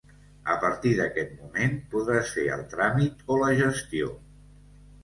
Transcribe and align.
A 0.53 0.55
partir 0.63 0.93
d'aquest 0.99 1.35
moment, 1.43 1.75
podràs 1.93 2.35
fer 2.39 2.49
el 2.57 2.67
tràmit 2.73 3.23
o 3.37 3.43
la 3.45 3.53
gestió. 3.65 4.15